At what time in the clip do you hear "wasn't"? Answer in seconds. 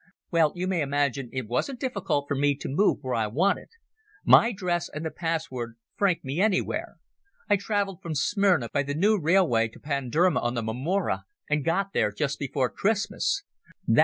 1.47-1.79